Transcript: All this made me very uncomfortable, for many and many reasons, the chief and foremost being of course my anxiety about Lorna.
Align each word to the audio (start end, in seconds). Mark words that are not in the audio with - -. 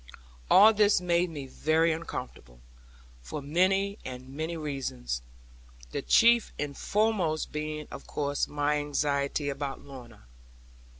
All 0.49 0.73
this 0.73 0.99
made 0.99 1.29
me 1.29 1.45
very 1.45 1.91
uncomfortable, 1.93 2.59
for 3.21 3.39
many 3.39 3.99
and 4.03 4.29
many 4.29 4.57
reasons, 4.57 5.21
the 5.91 6.01
chief 6.01 6.51
and 6.57 6.75
foremost 6.75 7.51
being 7.51 7.87
of 7.91 8.07
course 8.07 8.47
my 8.47 8.77
anxiety 8.79 9.47
about 9.47 9.81
Lorna. 9.83 10.25